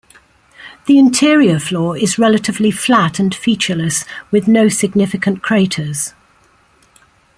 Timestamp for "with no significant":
4.31-5.43